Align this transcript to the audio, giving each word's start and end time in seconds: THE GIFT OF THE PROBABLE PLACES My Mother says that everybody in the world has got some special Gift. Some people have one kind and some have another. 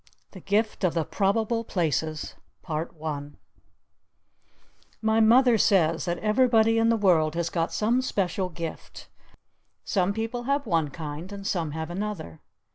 THE 0.31 0.39
GIFT 0.39 0.83
OF 0.83 0.95
THE 0.95 1.05
PROBABLE 1.05 1.65
PLACES 1.65 2.33
My 4.99 5.19
Mother 5.19 5.59
says 5.59 6.05
that 6.05 6.17
everybody 6.17 6.79
in 6.79 6.89
the 6.89 6.97
world 6.97 7.35
has 7.35 7.51
got 7.51 7.71
some 7.71 8.01
special 8.01 8.49
Gift. 8.49 9.09
Some 9.83 10.11
people 10.11 10.45
have 10.45 10.65
one 10.65 10.89
kind 10.89 11.31
and 11.31 11.45
some 11.45 11.69
have 11.73 11.91
another. 11.91 12.41